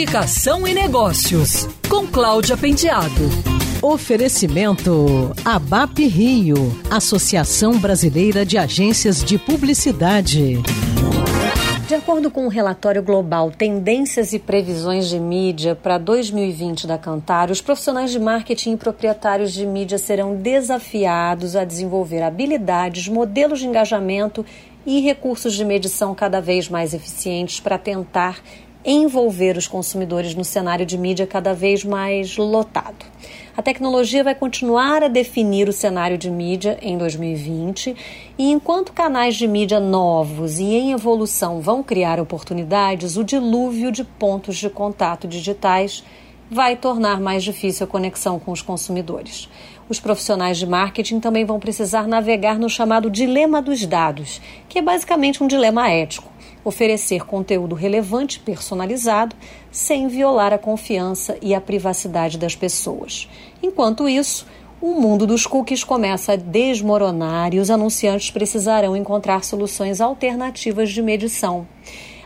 [0.00, 3.28] Comunicação e Negócios, com Cláudia Penteado.
[3.82, 6.54] Oferecimento ABAP Rio,
[6.90, 10.54] Associação Brasileira de Agências de Publicidade.
[11.86, 17.50] De acordo com o relatório global Tendências e Previsões de Mídia para 2020 da Cantar,
[17.50, 23.66] os profissionais de marketing e proprietários de mídia serão desafiados a desenvolver habilidades, modelos de
[23.66, 24.46] engajamento
[24.86, 28.40] e recursos de medição cada vez mais eficientes para tentar
[28.84, 33.04] envolver os consumidores no cenário de mídia cada vez mais lotado.
[33.56, 37.94] A tecnologia vai continuar a definir o cenário de mídia em 2020
[38.38, 44.02] e enquanto canais de mídia novos e em evolução vão criar oportunidades, o dilúvio de
[44.02, 46.02] pontos de contato digitais
[46.50, 49.48] vai tornar mais difícil a conexão com os consumidores.
[49.88, 54.82] Os profissionais de marketing também vão precisar navegar no chamado dilema dos dados, que é
[54.82, 56.30] basicamente um dilema ético
[56.64, 59.34] oferecer conteúdo relevante personalizado
[59.70, 63.28] sem violar a confiança e a privacidade das pessoas.
[63.62, 64.46] Enquanto isso,
[64.80, 71.02] o mundo dos cookies começa a desmoronar e os anunciantes precisarão encontrar soluções alternativas de
[71.02, 71.66] medição.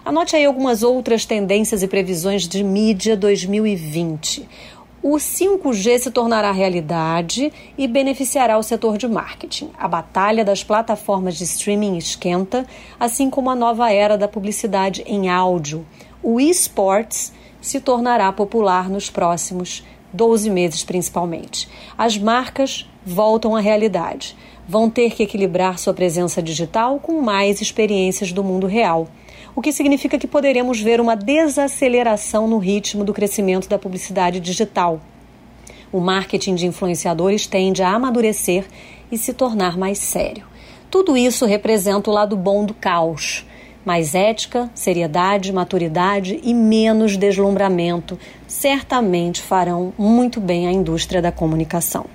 [0.05, 4.47] Anote aí algumas outras tendências e previsões de mídia 2020
[5.07, 9.69] o 5G se tornará realidade e beneficiará o setor de marketing.
[9.79, 12.67] A batalha das plataformas de streaming esquenta,
[12.99, 15.85] assim como a nova era da publicidade em áudio.
[16.23, 21.69] O esports se tornará popular nos próximos 12 meses, principalmente.
[21.99, 24.35] As marcas voltam à realidade.
[24.67, 29.07] Vão ter que equilibrar sua presença digital com mais experiências do mundo real
[29.57, 35.01] o que significa que poderemos ver uma desaceleração no ritmo do crescimento da publicidade digital.
[35.93, 38.67] O marketing de influenciadores tende a amadurecer
[39.13, 40.45] e se tornar mais sério.
[40.91, 43.47] Tudo isso representa o lado bom do caos.
[43.85, 52.07] Mais ética, seriedade, maturidade e menos deslumbramento certamente farão muito bem à indústria da comunicação.